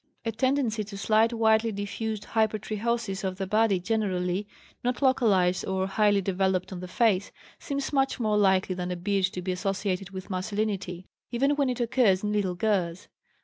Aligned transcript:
A 0.25 0.31
tendency 0.31 0.83
to 0.85 0.97
slight 0.97 1.31
widely 1.31 1.71
diffused 1.71 2.23
hypertrichosis 2.29 3.23
of 3.23 3.37
the 3.37 3.45
body 3.45 3.79
generally, 3.79 4.47
not 4.83 4.99
localized 5.03 5.63
or 5.67 5.85
highly 5.85 6.21
developed 6.21 6.73
on 6.73 6.79
the 6.79 6.87
face, 6.87 7.31
seems 7.59 7.93
much 7.93 8.19
more 8.19 8.35
likely 8.35 8.73
than 8.73 8.89
a 8.89 8.95
beard 8.95 9.25
to 9.25 9.43
be 9.43 9.51
associated 9.51 10.09
with 10.09 10.31
masculinity, 10.31 11.05
even 11.29 11.51
when 11.55 11.69
it 11.69 11.79
occurs 11.79 12.23
in 12.23 12.33
little 12.33 12.55
girls. 12.55 13.09